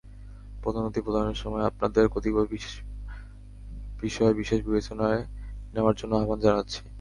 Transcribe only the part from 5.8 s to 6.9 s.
জন্য আহ্বান জানাচ্ছি।